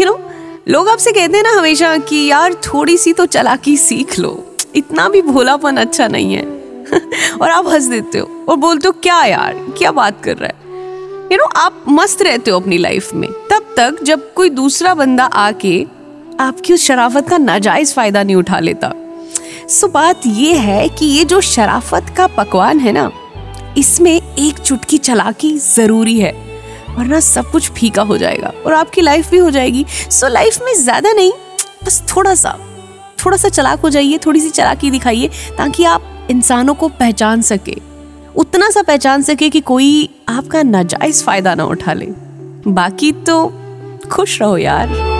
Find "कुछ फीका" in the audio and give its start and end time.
27.50-28.02